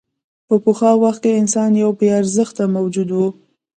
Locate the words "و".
3.13-3.19